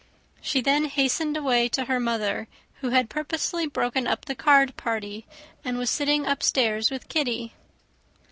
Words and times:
She 0.41 0.61
then 0.61 0.85
hastened 0.85 1.37
away 1.37 1.69
to 1.69 1.85
her 1.85 1.99
mother, 1.99 2.47
who 2.77 2.89
had 2.89 3.07
purposely 3.07 3.67
broken 3.67 4.07
up 4.07 4.25
the 4.25 4.33
card 4.33 4.75
party, 4.75 5.27
and 5.63 5.77
was 5.77 5.91
sitting 5.91 6.25
upstairs 6.25 6.89
with 6.89 7.07
Kitty. 7.07 7.53